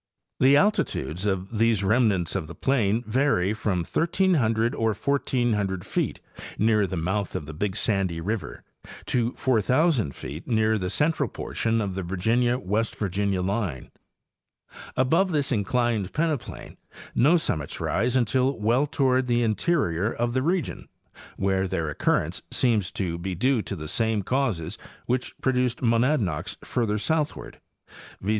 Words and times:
The 0.39 0.57
alti 0.57 0.83
tudes 0.83 1.27
of 1.27 1.59
these 1.59 1.83
remnants 1.83 2.33
of 2.35 2.47
the 2.47 2.55
plain 2.55 3.03
vary 3.05 3.53
from 3.53 3.81
1,300 3.85 4.73
or 4.73 4.95
1,400 4.95 5.85
feet 5.85 6.19
near 6.57 6.87
the 6.87 6.97
mouth 6.97 7.35
of 7.35 7.45
the 7.45 7.53
Big 7.53 7.75
Sandy 7.75 8.19
river 8.19 8.63
to 9.05 9.31
4,000 9.33 10.15
feet 10.15 10.47
near 10.47 10.79
the 10.79 10.89
central 10.89 11.29
portion 11.29 11.79
of 11.81 11.93
the 11.93 12.01
Virginia 12.01 12.57
West 12.57 12.95
Virginia 12.95 13.43
line. 13.43 13.91
Above 14.97 15.29
this 15.29 15.51
inclined 15.51 16.11
peneplain 16.13 16.77
no 17.13 17.37
summits 17.37 17.79
rise 17.79 18.15
until 18.15 18.57
well 18.59 18.87
toward 18.87 19.27
the 19.27 19.43
interior 19.43 20.11
of 20.11 20.33
the 20.33 20.41
region, 20.41 20.87
where 21.37 21.67
their 21.67 21.89
occurrence 21.91 22.41
seems 22.49 22.89
to 22.89 23.19
be 23.19 23.35
due 23.35 23.61
to 23.61 23.75
the 23.75 23.87
same 23.87 24.23
causes 24.23 24.79
which 25.05 25.37
produced 25.41 25.83
monadnocks 25.83 26.57
further 26.63 26.97
southward, 26.97 27.59
viz. 28.19 28.29